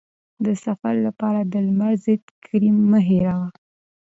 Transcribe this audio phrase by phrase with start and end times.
[0.45, 3.47] د سفر لپاره د لمر ضد کریم مه هېروه.